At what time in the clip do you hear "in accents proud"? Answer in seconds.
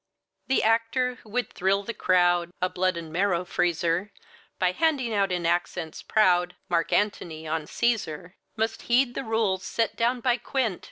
5.31-6.55